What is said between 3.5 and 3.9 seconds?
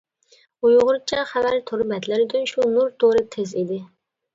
ئىدى.